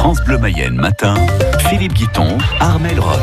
France 0.00 0.24
Bleu 0.24 0.38
Mayenne 0.38 0.76
matin, 0.76 1.12
Philippe 1.68 1.92
Guiton, 1.92 2.38
Armel 2.58 2.98
Rock. 2.98 3.20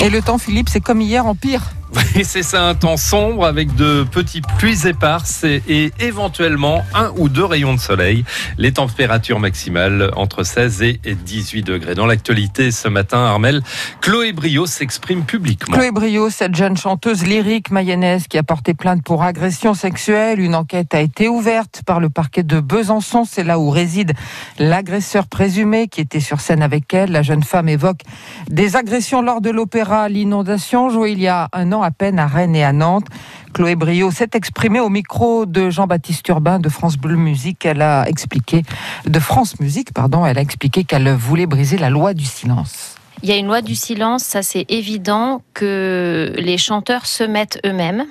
Et 0.00 0.08
le 0.08 0.22
temps, 0.22 0.38
Philippe, 0.38 0.70
c'est 0.70 0.80
comme 0.80 1.02
hier 1.02 1.26
en 1.26 1.34
pire. 1.34 1.60
Oui, 1.94 2.24
c'est 2.24 2.42
ça, 2.42 2.64
un 2.64 2.74
temps 2.74 2.96
sombre 2.96 3.46
avec 3.46 3.74
de 3.74 4.04
petites 4.10 4.46
pluies 4.58 4.86
éparses 4.86 5.44
et, 5.44 5.62
et, 5.68 5.92
éventuellement 6.00 6.84
un 6.94 7.12
ou 7.16 7.28
deux 7.28 7.44
rayons 7.44 7.74
de 7.74 7.80
soleil. 7.80 8.24
Les 8.58 8.72
températures 8.72 9.40
maximales 9.40 10.10
entre 10.16 10.42
16 10.42 10.82
et 10.82 11.00
18 11.04 11.62
degrés. 11.62 11.94
Dans 11.94 12.06
l'actualité 12.06 12.70
ce 12.70 12.88
matin, 12.88 13.18
Armel, 13.18 13.62
Chloé 14.00 14.32
Brio 14.32 14.66
s'exprime 14.66 15.24
publiquement. 15.24 15.76
Chloé 15.76 15.90
Brio, 15.90 16.30
cette 16.30 16.54
jeune 16.54 16.76
chanteuse 16.76 17.24
lyrique 17.24 17.70
mayonnaise 17.70 18.26
qui 18.28 18.38
a 18.38 18.42
porté 18.42 18.74
plainte 18.74 19.02
pour 19.02 19.22
agression 19.22 19.74
sexuelle. 19.74 20.40
Une 20.40 20.54
enquête 20.54 20.94
a 20.94 21.00
été 21.00 21.28
ouverte 21.28 21.82
par 21.86 22.00
le 22.00 22.10
parquet 22.10 22.42
de 22.42 22.60
Besançon. 22.60 23.24
C'est 23.24 23.44
là 23.44 23.58
où 23.58 23.70
réside 23.70 24.12
l'agresseur 24.58 25.26
présumé 25.26 25.88
qui 25.88 26.00
était 26.00 26.20
sur 26.20 26.40
scène 26.40 26.62
avec 26.62 26.92
elle. 26.94 27.12
La 27.12 27.22
jeune 27.22 27.42
femme 27.42 27.68
évoque 27.68 28.00
des 28.48 28.76
agressions 28.76 29.22
lors 29.22 29.40
de 29.40 29.50
l'opéra 29.50 30.08
L'inondation 30.08 30.90
joué 30.90 31.12
il 31.12 31.20
y 31.20 31.28
a 31.28 31.48
un 31.52 31.72
an 31.72 31.73
à 31.82 31.90
peine 31.90 32.18
à 32.18 32.26
Rennes 32.26 32.56
et 32.56 32.64
à 32.64 32.72
Nantes. 32.72 33.06
Chloé 33.52 33.74
Brio 33.74 34.10
s'est 34.10 34.30
exprimée 34.34 34.80
au 34.80 34.88
micro 34.88 35.46
de 35.46 35.70
Jean-Baptiste 35.70 36.26
Urbain 36.28 36.58
de 36.58 36.68
France 36.68 36.96
Bleu 36.96 37.16
Musique. 37.16 37.64
Elle 37.64 37.82
a 37.82 38.08
expliqué, 38.08 38.62
de 39.06 39.18
France 39.18 39.60
Musique, 39.60 39.92
pardon, 39.92 40.26
elle 40.26 40.38
a 40.38 40.40
expliqué 40.40 40.84
qu'elle 40.84 41.08
voulait 41.12 41.46
briser 41.46 41.78
la 41.78 41.90
loi 41.90 42.14
du 42.14 42.24
silence. 42.24 42.96
Il 43.22 43.28
y 43.28 43.32
a 43.32 43.36
une 43.36 43.46
loi 43.46 43.62
du 43.62 43.74
silence, 43.74 44.22
ça 44.22 44.42
c'est 44.42 44.66
évident 44.68 45.42
que 45.54 46.32
les 46.36 46.58
chanteurs 46.58 47.06
se 47.06 47.24
mettent 47.24 47.58
eux-mêmes, 47.64 48.04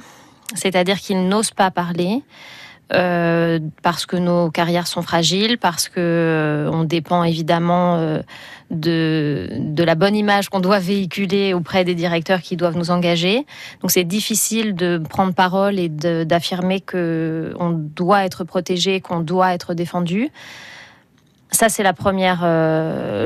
c'est-à-dire 0.56 1.00
qu'ils 1.00 1.28
n'osent 1.28 1.52
pas 1.52 1.72
parler. 1.72 2.24
Euh, 2.92 3.60
parce 3.82 4.06
que 4.06 4.18
nos 4.18 4.52
carrières 4.52 4.88
sont 4.88 5.02
fragiles, 5.02 5.58
parce 5.58 5.88
que 5.88 6.00
euh, 6.00 6.70
on 6.72 6.84
dépend 6.84 7.24
évidemment 7.24 7.96
euh, 7.96 8.20
de, 8.72 9.50
de, 9.58 9.84
la 9.84 9.96
bonne 9.96 10.16
image 10.16 10.50
qu'on 10.50 10.60
doit 10.60 10.80
véhiculer 10.80 11.54
auprès 11.54 11.86
des 11.86 11.96
directeurs 11.96 12.42
qui 12.42 12.58
doivent 12.58 12.78
nous 12.78 12.92
engager. 12.92 13.46
Donc 13.82 13.90
c'est 13.90 14.04
difficile 14.04 14.76
de 14.76 15.02
prendre 15.10 15.34
parole 15.34 15.80
et 15.80 15.90
d'affirmer 15.90 16.82
que 16.82 17.56
on 17.58 17.70
doit 17.72 18.26
être 18.26 18.44
protégé, 18.44 19.00
qu'on 19.00 19.22
doit 19.22 19.54
être 19.54 19.74
défendu. 19.74 20.30
Ça 21.52 21.70
c'est 21.70 21.84
la 21.84 21.94
première 21.94 22.42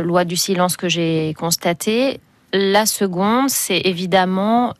loi 0.04 0.24
du 0.24 0.36
silence 0.36 0.78
que 0.78 0.88
j'ai 0.88 1.34
constatée. 1.34 2.20
La 2.54 2.86
seconde, 2.86 3.50
c'est 3.50 3.82
évidemment 3.86 4.74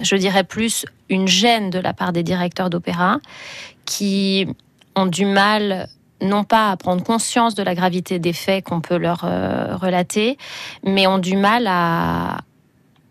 je 0.00 0.16
dirais 0.16 0.44
plus 0.44 0.86
une 1.08 1.28
gêne 1.28 1.70
de 1.70 1.78
la 1.78 1.92
part 1.92 2.12
des 2.12 2.22
directeurs 2.22 2.70
d'opéra 2.70 3.18
qui 3.84 4.46
ont 4.96 5.06
du 5.06 5.24
mal 5.24 5.88
non 6.20 6.44
pas 6.44 6.70
à 6.70 6.76
prendre 6.76 7.02
conscience 7.02 7.54
de 7.54 7.62
la 7.62 7.74
gravité 7.74 8.18
des 8.18 8.32
faits 8.32 8.64
qu'on 8.64 8.80
peut 8.80 8.96
leur 8.96 9.20
euh, 9.24 9.76
relater, 9.76 10.36
mais 10.84 11.06
ont 11.06 11.18
du 11.18 11.36
mal 11.36 11.66
à, 11.68 12.38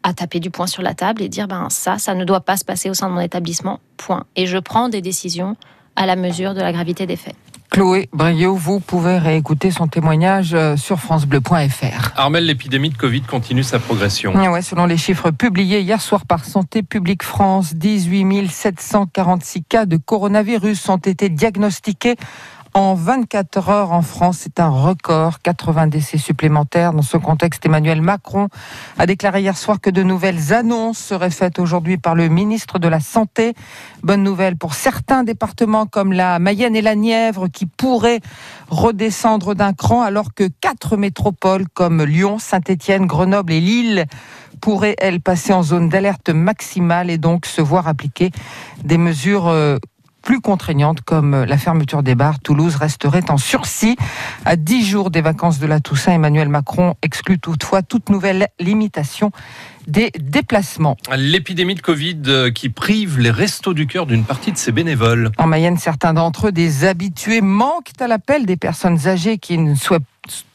à 0.03 0.13
taper 0.13 0.39
du 0.39 0.49
poing 0.49 0.67
sur 0.67 0.83
la 0.83 0.93
table 0.93 1.21
et 1.21 1.29
dire 1.29 1.47
ben 1.47 1.69
ça, 1.69 1.97
ça 1.97 2.15
ne 2.15 2.25
doit 2.25 2.41
pas 2.41 2.57
se 2.57 2.65
passer 2.65 2.89
au 2.89 2.93
sein 2.93 3.09
de 3.09 3.13
mon 3.13 3.21
établissement, 3.21 3.79
point. 3.95 4.25
Et 4.35 4.45
je 4.45 4.57
prends 4.57 4.89
des 4.89 5.01
décisions 5.01 5.55
à 5.95 6.05
la 6.05 6.15
mesure 6.15 6.53
de 6.53 6.61
la 6.61 6.71
gravité 6.71 7.05
des 7.05 7.15
faits. 7.15 7.35
Chloé 7.69 8.09
Brio, 8.13 8.55
vous 8.55 8.79
pouvez 8.79 9.17
réécouter 9.17 9.71
son 9.71 9.87
témoignage 9.87 10.53
euh, 10.53 10.77
sur 10.77 10.99
francebleu.fr. 10.99 12.11
Armel, 12.15 12.45
l'épidémie 12.45 12.89
de 12.89 12.97
Covid 12.97 13.21
continue 13.21 13.63
sa 13.63 13.79
progression. 13.79 14.33
Ouais, 14.33 14.61
selon 14.61 14.85
les 14.85 14.97
chiffres 14.97 15.31
publiés 15.31 15.81
hier 15.81 16.01
soir 16.01 16.25
par 16.25 16.45
Santé 16.45 16.81
publique 16.81 17.23
France, 17.23 17.75
18 17.75 18.47
746 18.49 19.63
cas 19.63 19.85
de 19.85 19.97
coronavirus 19.97 20.89
ont 20.89 20.97
été 20.97 21.29
diagnostiqués 21.29 22.15
en 22.77 22.93
24 22.93 23.69
heures 23.69 23.91
en 23.91 24.03
France. 24.03 24.37
C'est 24.41 24.59
un 24.59 24.69
record, 24.69 25.39
80 25.41 25.87
décès 25.87 26.19
supplémentaires. 26.19 26.93
Dans 26.93 27.01
ce 27.01 27.17
contexte, 27.17 27.65
Emmanuel 27.65 28.03
Macron 28.03 28.49
a 28.99 29.07
déclaré 29.07 29.41
hier 29.41 29.57
soir 29.57 29.81
que 29.81 29.89
de 29.89 30.03
nouvelles 30.03 30.53
annonces 30.53 30.99
seraient 30.99 31.31
faites 31.31 31.57
aujourd'hui 31.57 31.97
par 31.97 32.13
le 32.13 32.29
ministre 32.29 32.77
de 32.77 32.87
la 32.87 32.99
Santé. 32.99 33.55
Bonne 34.03 34.21
nouvelle 34.21 34.57
pour 34.57 34.75
certains 34.75 35.23
départements 35.23 35.87
comme 35.87 36.13
la 36.13 36.37
Mayenne 36.37 36.75
et 36.75 36.83
la 36.83 36.93
Nièvre 36.93 37.47
qui 37.47 37.65
pourraient 37.65 38.21
redescendre 38.69 39.55
d'un 39.55 39.73
cran 39.73 40.03
alors 40.03 40.35
que 40.35 40.47
quatre 40.47 40.97
métropoles 40.97 41.67
comme 41.73 42.03
Lyon, 42.03 42.37
Saint-Étienne, 42.37 43.07
Grenoble 43.07 43.53
et 43.53 43.59
Lille 43.59 44.05
pourraient, 44.61 44.95
elles, 44.99 45.21
passer 45.21 45.51
en 45.51 45.63
zone 45.63 45.89
d'alerte 45.89 46.29
maximale 46.29 47.09
et 47.09 47.17
donc 47.17 47.47
se 47.47 47.61
voir 47.61 47.87
appliquer 47.87 48.29
des 48.83 48.99
mesures 48.99 49.47
euh, 49.47 49.77
plus 50.27 50.41
contraignantes 50.41 50.99
comme 50.99 51.45
la 51.45 51.57
fermeture 51.57 52.03
des 52.03 52.13
bars. 52.13 52.41
Toulouse 52.41 52.75
resterait 52.75 53.31
en 53.31 53.37
sursis 53.37 53.95
à 54.43 54.57
10 54.57 54.85
jours 54.85 55.09
des 55.09 55.21
vacances 55.21 55.57
de 55.57 55.65
la 55.65 55.79
Toussaint. 55.79 56.11
Emmanuel 56.11 56.49
Macron 56.49 56.95
exclut 57.01 57.39
toutefois 57.39 57.81
toute 57.81 58.09
nouvelle 58.09 58.49
limitation 58.59 59.31
des 59.87 60.11
déplacements. 60.19 60.97
L'épidémie 61.15 61.75
de 61.75 61.81
Covid 61.81 62.51
qui 62.53 62.67
prive 62.67 63.19
les 63.19 63.31
restos 63.31 63.73
du 63.73 63.87
cœur 63.87 64.05
d'une 64.05 64.25
partie 64.25 64.51
de 64.51 64.57
ses 64.57 64.73
bénévoles. 64.73 65.31
En 65.37 65.47
Mayenne, 65.47 65.77
certains 65.77 66.13
d'entre 66.13 66.47
eux, 66.47 66.51
des 66.51 66.83
habitués, 66.83 67.39
manquent 67.39 67.93
à 68.01 68.07
l'appel 68.07 68.45
des 68.45 68.57
personnes 68.57 69.07
âgées 69.07 69.37
qui 69.37 69.57
ne 69.57 69.75
souhaitent 69.75 70.03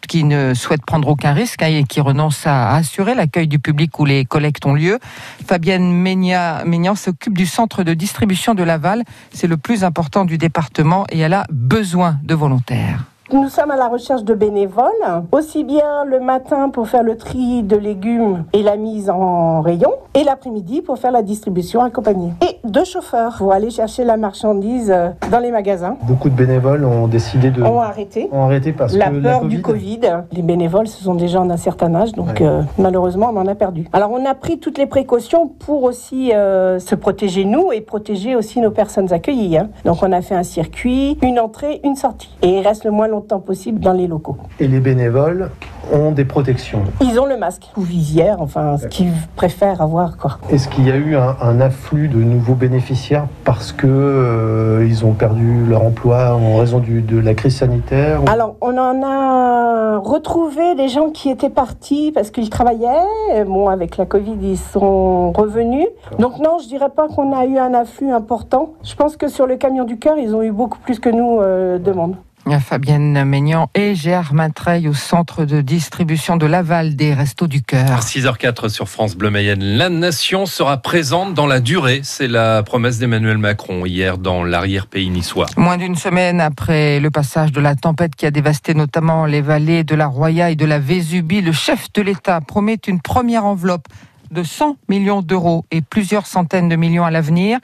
qui 0.08 0.24
ne 0.24 0.54
souhaitent 0.54 0.84
prendre 0.84 1.08
aucun 1.08 1.32
risque 1.32 1.62
hein, 1.62 1.68
et 1.68 1.84
qui 1.84 2.00
renoncent 2.00 2.46
à 2.46 2.74
assurer 2.74 3.14
l'accueil 3.14 3.48
du 3.48 3.58
public 3.58 3.98
où 3.98 4.04
les 4.04 4.24
collectes 4.24 4.66
ont 4.66 4.74
lieu. 4.74 4.98
Fabienne 5.46 5.92
Ménian 5.92 6.94
s'occupe 6.94 7.36
du 7.36 7.46
centre 7.46 7.82
de 7.82 7.94
distribution 7.94 8.54
de 8.54 8.62
Laval. 8.62 9.04
C'est 9.32 9.46
le 9.46 9.56
plus 9.56 9.84
important 9.84 10.24
du 10.24 10.38
département 10.38 11.06
et 11.10 11.18
elle 11.18 11.34
a 11.34 11.46
besoin 11.50 12.18
de 12.24 12.34
volontaires. 12.34 13.11
Nous 13.32 13.48
sommes 13.48 13.70
à 13.70 13.76
la 13.76 13.88
recherche 13.88 14.24
de 14.24 14.34
bénévoles, 14.34 14.84
aussi 15.32 15.64
bien 15.64 16.04
le 16.04 16.20
matin 16.20 16.68
pour 16.68 16.86
faire 16.88 17.02
le 17.02 17.16
tri 17.16 17.62
de 17.62 17.76
légumes 17.76 18.44
et 18.52 18.62
la 18.62 18.76
mise 18.76 19.08
en 19.08 19.62
rayon, 19.62 19.90
et 20.12 20.22
l'après-midi 20.22 20.82
pour 20.82 20.98
faire 20.98 21.12
la 21.12 21.22
distribution 21.22 21.80
accompagnée. 21.80 22.34
Et 22.42 22.58
deux 22.68 22.84
chauffeurs 22.84 23.36
pour 23.38 23.52
aller 23.54 23.70
chercher 23.70 24.04
la 24.04 24.18
marchandise 24.18 24.90
euh, 24.94 25.08
dans 25.30 25.38
les 25.38 25.50
magasins. 25.50 25.96
Beaucoup 26.02 26.28
de 26.28 26.34
bénévoles 26.34 26.84
ont 26.84 27.08
décidé 27.08 27.50
de... 27.50 27.62
Ont 27.62 27.80
arrêté. 27.80 28.28
Ont 28.32 28.42
arrêté 28.44 28.72
parce 28.74 28.94
la 28.94 29.08
que 29.08 29.22
peur 29.22 29.42
la 29.44 29.48
du 29.48 29.62
Covid. 29.62 30.00
Les 30.32 30.42
bénévoles, 30.42 30.86
ce 30.88 31.02
sont 31.02 31.14
des 31.14 31.28
gens 31.28 31.46
d'un 31.46 31.56
certain 31.56 31.94
âge, 31.94 32.12
donc 32.12 32.26
Ouais. 32.38 32.42
euh, 32.46 32.60
malheureusement, 32.76 33.30
on 33.32 33.36
en 33.38 33.46
a 33.46 33.54
perdu. 33.54 33.88
Alors, 33.94 34.10
on 34.12 34.26
a 34.26 34.34
pris 34.34 34.58
toutes 34.58 34.76
les 34.76 34.86
précautions 34.86 35.46
pour 35.48 35.84
aussi 35.84 36.34
euh, 36.34 36.78
se 36.78 36.94
protéger 36.94 37.46
nous 37.46 37.72
et 37.72 37.80
protéger 37.80 38.36
aussi 38.36 38.60
nos 38.60 38.70
personnes 38.70 39.10
accueillies. 39.10 39.56
hein. 39.56 39.70
Donc, 39.86 40.02
on 40.02 40.12
a 40.12 40.20
fait 40.20 40.34
un 40.34 40.42
circuit, 40.42 41.16
une 41.22 41.40
entrée, 41.40 41.80
une 41.82 41.96
sortie. 41.96 42.28
Et 42.42 42.58
il 42.58 42.66
reste 42.66 42.84
le 42.84 42.90
moins 42.90 43.08
longtemps 43.08 43.21
possible 43.26 43.80
dans 43.80 43.92
les 43.92 44.06
locaux. 44.06 44.36
Et 44.60 44.68
les 44.68 44.80
bénévoles 44.80 45.50
ont 45.92 46.12
des 46.12 46.24
protections. 46.24 46.82
Ils 47.00 47.18
ont 47.18 47.26
le 47.26 47.36
masque 47.36 47.70
ou 47.76 47.80
visière, 47.80 48.36
enfin, 48.40 48.76
ce 48.78 48.86
qu'ils 48.86 49.12
préfèrent 49.36 49.80
avoir, 49.80 50.16
quoi. 50.16 50.38
Est-ce 50.50 50.68
qu'il 50.68 50.86
y 50.86 50.90
a 50.90 50.96
eu 50.96 51.16
un, 51.16 51.36
un 51.40 51.60
afflux 51.60 52.08
de 52.08 52.18
nouveaux 52.18 52.54
bénéficiaires 52.54 53.26
parce 53.44 53.72
que 53.72 53.86
euh, 53.88 54.86
ils 54.88 55.04
ont 55.04 55.12
perdu 55.12 55.64
leur 55.66 55.82
emploi 55.84 56.34
en 56.34 56.58
raison 56.58 56.78
du- 56.78 57.02
de 57.02 57.18
la 57.18 57.34
crise 57.34 57.56
sanitaire 57.56 58.22
ou- 58.22 58.30
Alors, 58.30 58.54
on 58.60 58.76
en 58.78 59.02
a 59.02 59.98
retrouvé 59.98 60.74
des 60.76 60.88
gens 60.88 61.10
qui 61.10 61.30
étaient 61.30 61.50
partis 61.50 62.12
parce 62.14 62.30
qu'ils 62.30 62.50
travaillaient. 62.50 63.44
Bon, 63.46 63.68
avec 63.68 63.96
la 63.96 64.06
Covid, 64.06 64.36
ils 64.42 64.58
sont 64.58 65.32
revenus. 65.32 65.86
Donc 66.18 66.38
non, 66.38 66.58
je 66.62 66.68
dirais 66.68 66.90
pas 66.94 67.08
qu'on 67.08 67.32
a 67.36 67.44
eu 67.44 67.58
un 67.58 67.74
afflux 67.74 68.10
important. 68.10 68.72
Je 68.84 68.94
pense 68.94 69.16
que 69.16 69.28
sur 69.28 69.46
le 69.46 69.56
camion 69.56 69.84
du 69.84 69.98
cœur, 69.98 70.16
ils 70.18 70.34
ont 70.34 70.42
eu 70.42 70.52
beaucoup 70.52 70.78
plus 70.78 70.98
que 71.00 71.08
nous 71.10 71.40
euh, 71.40 71.78
de 71.78 71.92
monde. 71.92 72.14
Fabienne 72.60 73.24
Ménian 73.24 73.70
et 73.74 73.94
Gérard 73.94 74.34
Matreil 74.34 74.88
au 74.88 74.94
centre 74.94 75.44
de 75.44 75.60
distribution 75.60 76.36
de 76.36 76.46
Laval 76.46 76.96
des 76.96 77.14
Restos 77.14 77.46
du 77.46 77.62
Cœur. 77.62 78.00
6h04 78.00 78.68
sur 78.68 78.88
France 78.88 79.16
Bleu 79.16 79.30
Mayenne. 79.30 79.62
La 79.62 79.88
nation 79.88 80.46
sera 80.46 80.78
présente 80.78 81.34
dans 81.34 81.46
la 81.46 81.60
durée. 81.60 82.00
C'est 82.02 82.28
la 82.28 82.62
promesse 82.62 82.98
d'Emmanuel 82.98 83.38
Macron 83.38 83.86
hier 83.86 84.18
dans 84.18 84.44
l'arrière-pays 84.44 85.10
niçois. 85.10 85.46
Moins 85.56 85.78
d'une 85.78 85.96
semaine 85.96 86.40
après 86.40 87.00
le 87.00 87.10
passage 87.10 87.52
de 87.52 87.60
la 87.60 87.74
tempête 87.74 88.14
qui 88.16 88.26
a 88.26 88.30
dévasté 88.30 88.74
notamment 88.74 89.24
les 89.26 89.40
vallées 89.40 89.84
de 89.84 89.94
la 89.94 90.06
Roya 90.06 90.50
et 90.50 90.56
de 90.56 90.64
la 90.64 90.78
Vésubie, 90.78 91.40
le 91.40 91.52
chef 91.52 91.92
de 91.92 92.02
l'État 92.02 92.40
promet 92.40 92.78
une 92.86 93.00
première 93.00 93.44
enveloppe 93.44 93.86
de 94.32 94.42
100 94.42 94.76
millions 94.88 95.22
d'euros 95.22 95.64
et 95.70 95.82
plusieurs 95.82 96.26
centaines 96.26 96.68
de 96.68 96.76
millions 96.76 97.04
à 97.04 97.10
l'avenir. 97.10 97.58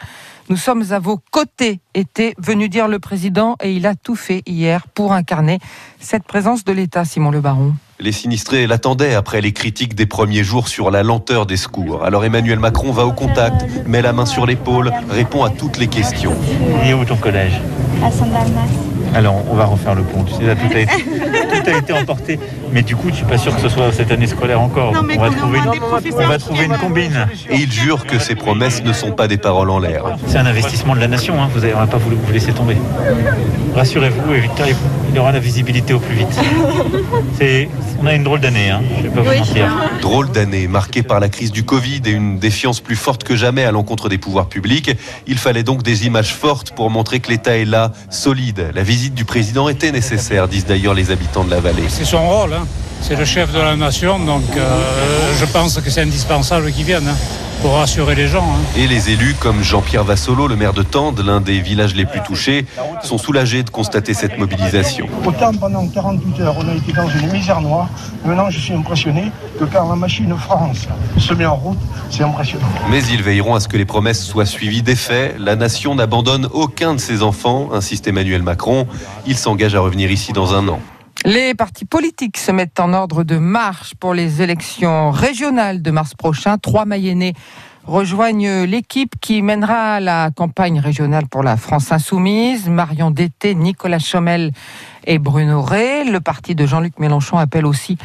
Nous 0.51 0.57
sommes 0.57 0.85
à 0.93 0.99
vos 0.99 1.19
côtés, 1.31 1.81
était 1.95 2.35
venu 2.39 2.69
dire 2.69 2.89
le 2.89 2.99
président, 2.99 3.57
et 3.63 3.73
il 3.73 3.87
a 3.87 3.95
tout 3.95 4.17
fait 4.17 4.43
hier 4.47 4.87
pour 4.89 5.13
incarner 5.13 5.59
cette 5.99 6.25
présence 6.25 6.65
de 6.65 6.73
l'État, 6.73 7.05
Simon 7.05 7.31
Le 7.31 7.41
Baron. 7.41 7.75
Les 8.01 8.13
sinistrés 8.13 8.67
l'attendaient 8.67 9.15
après 9.15 9.41
les 9.41 9.53
critiques 9.53 9.95
des 9.95 10.07
premiers 10.07 10.45
jours 10.45 10.69
sur 10.69 10.91
la 10.91 11.03
lenteur 11.03 11.47
des 11.47 11.57
secours. 11.57 12.05
Alors 12.05 12.25
Emmanuel 12.25 12.61
Macron 12.61 12.93
va 12.93 13.05
au 13.05 13.13
contact, 13.13 13.67
met 13.87 14.03
la 14.03 14.13
main 14.13 14.27
sur 14.27 14.47
l'épaule, 14.47 14.93
répond 15.11 15.43
à 15.43 15.51
toutes 15.51 15.79
les 15.79 15.89
questions. 15.89 16.37
Il 16.85 16.91
est 16.91 16.95
où 16.95 17.05
ton 17.05 17.17
collège 17.17 17.61
à 18.03 18.11
Saint-Dalmas. 18.11 18.69
Alors, 19.15 19.43
on 19.51 19.55
va 19.55 19.65
refaire 19.65 19.95
le 19.95 20.03
pont. 20.03 20.25
Tu 20.25 20.35
sais, 20.35 20.45
là, 20.45 20.55
tout 20.55 20.73
a, 20.73 20.79
été, 20.79 21.03
tout 21.03 21.71
a 21.71 21.79
été 21.79 21.93
emporté. 21.93 22.39
Mais 22.73 22.83
du 22.83 22.97
coup, 22.97 23.09
je 23.11 23.17
suis 23.17 23.25
pas 23.25 23.39
sûr 23.39 23.55
que 23.55 23.63
ce 23.63 23.69
soit 23.69 23.93
cette 23.93 24.11
année 24.11 24.27
scolaire 24.27 24.61
encore. 24.61 24.93
Non, 24.93 25.01
on 25.03 25.21
va 25.21 25.31
trouver 25.31 25.59
une, 25.59 26.15
on 26.15 26.27
va 26.27 26.39
trouver 26.39 26.65
une 26.65 26.77
combine. 26.77 27.27
Et 27.51 27.57
il 27.57 27.73
jure 27.73 28.07
que 28.07 28.19
ses 28.19 28.35
promesses 28.35 28.83
ne 28.83 28.93
sont 28.93 29.13
pas 29.13 29.29
des 29.29 29.39
paroles 29.39 29.71
en 29.71 29.79
l'air. 29.79 30.05
C'est 30.27 30.39
un 30.39 30.47
investissement 30.47 30.95
de 30.95 31.01
la 31.01 31.09
nation. 31.09 31.43
Hein. 31.43 31.49
Vous 31.55 31.65
avez, 31.65 31.75
on 31.75 31.79
va 31.79 31.87
pas 31.87 31.99
vous, 31.99 32.11
vous 32.17 32.33
laisser 32.33 32.53
tomber. 32.53 32.77
Rassurez-vous 33.75 34.35
et 34.35 34.41
victoriez-vous. 34.41 35.09
il 35.11 35.17
y 35.17 35.19
aura 35.19 35.33
la 35.33 35.39
visibilité 35.39 35.95
au 35.95 35.99
plus 35.99 36.15
vite. 36.15 36.39
C'est, 37.39 37.69
on 38.01 38.07
a 38.07 38.15
une 38.15 38.25
drôle 38.25 38.41
d'année, 38.41 38.71
hein, 38.71 38.83
je 38.99 39.03
vais 39.05 39.09
pas 39.09 39.21
vous 39.23 39.33
mentir. 39.33 39.73
Drôle 40.01 40.31
d'année 40.31 40.69
marquée 40.69 41.03
par 41.03 41.21
la 41.21 41.29
crise 41.29 41.53
du 41.53 41.65
Covid 41.65 42.03
et 42.07 42.11
une 42.11 42.39
défiance 42.39 42.81
plus 42.81 42.97
forte 42.97 43.25
que 43.25 43.37
jamais 43.37 43.65
à 43.65 43.73
l'encontre 43.73 44.09
des 44.09 44.19
pouvoirs 44.19 44.49
publics. 44.49 44.91
Il 45.27 45.39
fallait 45.39 45.63
donc 45.63 45.83
des 45.83 46.07
images 46.07 46.35
fortes 46.35 46.73
pour 46.73 46.91
montrer 46.91 47.21
que 47.21 47.31
l'État 47.31 47.57
est 47.57 47.65
là, 47.65 47.93
solide. 48.11 48.71
La 48.75 48.83
visite 48.83 49.15
du 49.15 49.25
président 49.25 49.69
était 49.69 49.93
nécessaire, 49.93 50.49
disent 50.49 50.67
d'ailleurs 50.67 50.95
les 50.95 51.11
habitants 51.11 51.45
de 51.45 51.51
la 51.51 51.61
vallée. 51.61 51.85
C'est 51.89 52.05
son 52.05 52.27
rôle, 52.29 52.53
hein. 52.53 52.58
C'est 53.01 53.17
le 53.17 53.25
chef 53.25 53.53
de 53.53 53.59
la 53.59 53.77
nation, 53.77 54.19
donc 54.19 54.45
euh, 54.57 55.33
je 55.41 55.45
pense 55.47 55.81
que 55.81 55.91
c'est 55.91 56.03
indispensable 56.03 56.71
qu'il 56.73 56.85
vienne. 56.85 57.09
hein, 57.09 57.17
pour 57.61 57.75
rassurer 57.75 58.15
les 58.15 58.29
gens. 58.29 58.45
hein. 58.45 58.61
Et 58.77 58.87
les 58.87 59.11
élus, 59.11 59.35
comme 59.41 59.65
Jean-Pierre 59.65 60.05
Vassolo, 60.05 60.47
le 60.47 60.55
maire 60.55 60.73
de 60.73 60.85
Tende, 60.85 61.19
l'un 61.27 61.41
des 61.41 61.59
villages 61.61 61.93
les 61.93 62.05
plus 62.07 62.21
touchés, 62.23 62.67
sont 63.03 63.19
soulagés 63.19 63.65
de 63.65 63.71
constater 63.71 64.15
cette 64.15 64.39
mobilisation. 64.39 65.09
Autant 65.25 65.53
pendant 65.53 65.85
48 65.89 66.41
heures, 66.41 66.55
on 66.57 66.69
a 66.69 66.75
été 66.75 66.93
dans 66.93 67.09
une 67.09 67.33
misère 67.33 67.61
noire. 67.61 67.89
Maintenant, 68.25 68.49
je 68.49 68.61
suis 68.61 68.75
impressionné 68.75 69.33
que 69.59 69.65
quand 69.65 69.89
la 69.89 69.97
machine 69.97 70.33
France 70.39 70.87
se 71.19 71.35
met 71.35 71.47
en 71.47 71.57
route, 71.57 71.79
c'est 72.11 72.23
impressionnant. 72.23 72.69
Mais 72.91 73.03
ils 73.11 73.25
veilleront 73.25 73.57
à 73.57 73.61
ce 73.61 73.67
que 73.67 73.77
les 73.77 73.85
promesses 73.85 74.23
soient 74.25 74.47
suivies 74.47 74.83
des 74.83 74.95
faits. 74.95 75.35
La 75.41 75.57
nation 75.57 75.97
n'abandonne 75.97 76.47
aucun 76.53 76.95
de 76.95 77.01
ses 77.01 77.25
enfants, 77.25 77.71
insiste 77.73 78.07
Emmanuel 78.07 78.43
Macron. 78.45 78.87
Il 79.27 79.37
s'engage 79.37 79.75
à 79.75 79.81
revenir 79.81 80.13
ici 80.13 80.33
dans 80.33 80.55
un 80.55 80.69
an. 80.69 80.79
Les 81.29 81.55
partis 81.55 81.85
politiques 81.85 82.39
se 82.39 82.51
mettent 82.51 82.81
en 82.81 82.95
ordre 82.95 83.23
de 83.23 83.37
marche 83.37 83.95
pour 83.95 84.15
les 84.15 84.41
élections 84.41 85.11
régionales 85.11 85.83
de 85.83 85.91
mars 85.91 86.15
prochain. 86.15 86.57
Trois 86.57 86.87
Mayennais 86.87 87.35
rejoignent 87.89 88.65
l'équipe 88.65 89.15
qui 89.19 89.41
mènera 89.41 89.99
la 89.99 90.31
campagne 90.31 90.79
régionale 90.79 91.27
pour 91.27 91.43
la 91.43 91.57
France 91.57 91.91
insoumise. 91.91 92.69
Marion 92.69 93.11
Dété, 93.11 93.55
Nicolas 93.55 93.99
Chomel 93.99 94.53
et 95.07 95.19
Bruno 95.19 95.63
Rey. 95.63 96.05
Le 96.05 96.21
parti 96.21 96.55
de 96.55 96.67
Jean-Luc 96.67 96.99
Mélenchon 96.99 97.39
appelle 97.39 97.65
aussi 97.65 97.97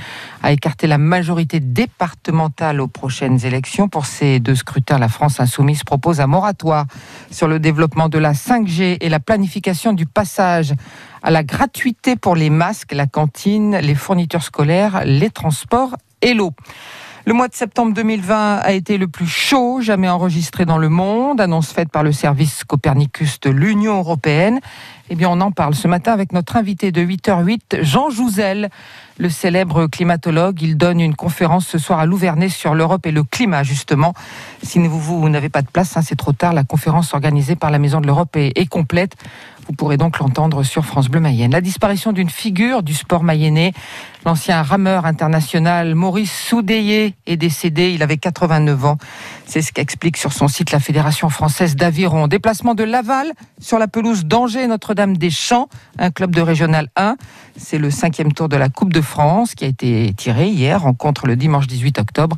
à 0.42 0.54
écarter 0.54 0.88
la 0.88 0.98
majorité 0.98 1.60
départementale 1.60 2.80
aux 2.80 2.88
prochaines 2.88 3.46
élections. 3.46 3.90
Pour 3.90 4.06
ces 4.06 4.40
deux 4.40 4.56
scrutins, 4.56 4.98
la 4.98 5.10
France 5.10 5.42
insoumise 5.42 5.84
propose 5.84 6.22
un 6.22 6.28
moratoire 6.28 6.86
sur 7.30 7.50
le 7.50 7.60
développement 7.60 8.08
de 8.08 8.18
la 8.18 8.32
5G 8.32 8.98
et 9.02 9.10
la 9.10 9.20
planification 9.20 9.92
du 9.92 10.06
passage 10.06 10.74
à 11.22 11.30
la 11.30 11.44
gratuité 11.44 12.16
pour 12.16 12.38
les 12.38 12.50
masques, 12.50 12.94
la 12.94 13.06
cantine, 13.06 13.76
les 13.78 13.96
fournitures 13.96 14.44
scolaires, 14.44 15.04
les 15.04 15.30
transports 15.30 15.98
et 16.22 16.34
l'eau. 16.34 16.54
Le 17.26 17.32
mois 17.32 17.48
de 17.48 17.54
septembre 17.54 17.94
2020 17.94 18.58
a 18.58 18.72
été 18.74 18.98
le 18.98 19.08
plus 19.08 19.28
chaud 19.28 19.80
jamais 19.80 20.10
enregistré 20.10 20.66
dans 20.66 20.78
le 20.78 20.90
monde, 20.90 21.40
annonce 21.40 21.72
faite 21.72 21.90
par 21.90 22.04
le 22.04 22.12
service 22.12 22.66
Copernicus 22.66 23.40
de 23.40 23.50
l'Union 23.50 24.00
européenne. 24.00 24.60
Eh 25.10 25.16
bien, 25.16 25.30
on 25.30 25.40
en 25.40 25.52
parle 25.52 25.74
ce 25.74 25.88
matin 25.88 26.12
avec 26.12 26.34
notre 26.34 26.58
invité 26.58 26.92
de 26.92 27.02
8h08, 27.02 27.82
Jean 27.82 28.10
Jouzel, 28.10 28.70
le 29.18 29.30
célèbre 29.30 29.88
climatologue. 29.88 30.62
Il 30.62 30.78
donne 30.78 31.00
une 31.00 31.16
conférence 31.16 31.68
ce 31.68 31.78
soir 31.78 32.00
à 32.00 32.06
Louvernay 32.06 32.50
sur 32.50 32.76
l'Europe 32.76 33.06
et 33.06 33.12
le 33.12 33.24
climat, 33.24 33.64
justement. 33.64 34.14
Si 34.62 34.80
vous, 34.80 35.00
vous 35.00 35.30
n'avez 35.30 35.50
pas 35.50 35.62
de 35.62 35.68
place, 35.68 35.96
hein, 35.98 36.02
c'est 36.02 36.16
trop 36.16 36.34
tard. 36.34 36.54
La 36.54 36.64
conférence 36.64 37.14
organisée 37.14 37.56
par 37.56 37.72
la 37.72 37.80
Maison 37.80 38.02
de 38.02 38.08
l'Europe 38.08 38.36
est, 38.36 38.58
est 38.58 38.66
complète. 38.66 39.16
Vous 39.68 39.74
pourrez 39.74 39.96
donc 39.98 40.20
l'entendre 40.20 40.64
sur 40.64 40.84
France 40.84 41.08
Bleu 41.08 41.22
Mayenne. 41.22 41.52
La 41.52 41.62
disparition 41.62 42.12
d'une 42.12 42.30
figure 42.30 42.84
du 42.84 42.94
sport 42.94 43.24
mayennais, 43.24 43.72
l'ancien 44.26 44.62
rameur 44.62 45.06
international 45.06 45.96
Maurice 45.96 46.34
Soudéier 46.34 47.16
est 47.28 47.38
décédé. 47.38 47.92
Il 47.92 48.04
avait 48.04 48.18
89 48.18 48.86
ans. 48.86 48.98
C'est 49.46 49.62
ce 49.62 49.72
qu'explique 49.72 50.18
sur 50.18 50.34
son 50.34 50.50
site 50.50 50.72
la 50.72 50.80
Fédération 50.80 51.30
française 51.30 51.76
d'aviron. 51.76 52.28
Déplacement 52.28 52.76
de 52.76 52.84
Laval 52.84 53.32
sur 53.62 53.80
la 53.80 53.88
pelouse 53.88 54.26
d'Angers 54.26 54.68
Notre-Dame-des-Champs, 54.68 55.70
un 55.98 56.12
club 56.12 56.36
de 56.36 56.42
Régional 56.42 56.90
1. 56.98 57.16
C'est 57.56 57.78
le 57.78 57.90
cinquième 57.90 58.34
tour 58.34 58.50
de 58.50 58.58
la 58.58 58.68
Coupe 58.68 58.92
de 58.92 59.02
France 59.04 59.56
qui 59.56 59.66
a 59.66 59.68
été 59.68 60.14
tiré 60.18 60.48
hier, 60.48 60.82
rencontre 60.82 61.28
le 61.28 61.36
dimanche 61.36 61.68
18 61.68 62.00
octobre. 62.00 62.38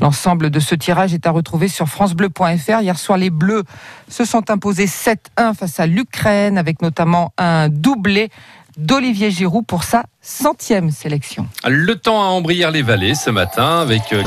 L'ensemble 0.00 0.50
de 0.50 0.60
ce 0.60 0.74
tirage 0.74 1.12
est 1.12 1.26
à 1.26 1.30
retrouver 1.30 1.68
sur 1.68 1.88
francebleu.fr. 1.88 2.80
Hier 2.80 2.98
soir, 2.98 3.18
les 3.18 3.30
Bleus 3.30 3.64
se 4.08 4.24
sont 4.24 4.50
imposés 4.50 4.86
7-1 4.86 5.54
face 5.54 5.80
à 5.80 5.86
l'Ukraine 5.86 6.56
avec 6.56 6.80
notamment 6.80 7.32
un 7.36 7.68
doublé 7.68 8.30
d'Olivier 8.76 9.30
Giroud 9.30 9.66
pour 9.66 9.84
sa 9.84 10.04
centième 10.20 10.90
sélection. 10.90 11.46
Le 11.66 11.94
temps 11.94 12.22
à 12.22 12.26
embrir 12.26 12.70
les 12.70 12.82
vallées 12.82 13.14
ce 13.14 13.30
matin 13.30 13.80
avec 13.80 14.12
euh, 14.12 14.22